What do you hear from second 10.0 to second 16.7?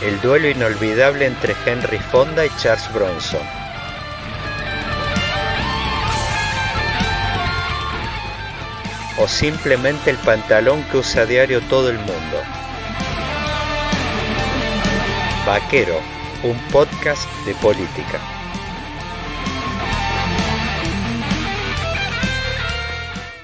el pantalón que usa a diario todo el mundo. Vaquero, un